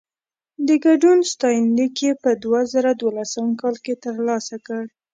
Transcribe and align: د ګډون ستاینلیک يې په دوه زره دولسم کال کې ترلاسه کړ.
د 0.67 0.69
ګډون 0.85 1.17
ستاینلیک 1.31 1.95
يې 2.05 2.11
په 2.23 2.31
دوه 2.43 2.61
زره 2.73 2.91
دولسم 3.01 3.47
کال 3.61 3.75
کې 3.83 3.93
ترلاسه 4.05 4.55
کړ. 4.67 4.83